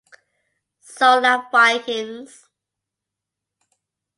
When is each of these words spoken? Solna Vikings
Solna 0.97 1.45
Vikings 1.53 2.33